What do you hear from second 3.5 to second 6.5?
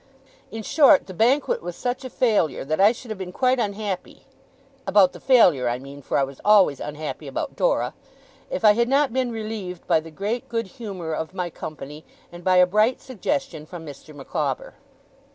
unhappy about the failure, I mean, for I was